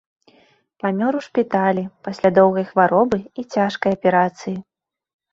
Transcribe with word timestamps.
Памёр 0.83 1.17
у 1.17 1.19
шпіталі 1.25 1.83
пасля 2.07 2.31
доўгай 2.37 2.65
хваробы 2.69 3.17
і 3.43 3.45
цяжкай 3.57 3.91
аперацыі. 3.99 4.55